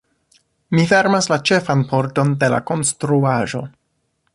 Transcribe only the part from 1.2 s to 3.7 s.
la ĉefan pordon de la konstruaĵo.